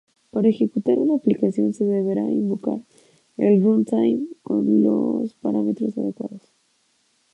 [0.31, 2.79] Para ejecutar una aplicación se deberá invocar
[3.37, 6.41] el "runtime" con los parámetros adecuados.